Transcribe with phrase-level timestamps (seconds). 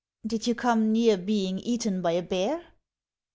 [0.25, 2.65] "Did you come near being eaten by a bear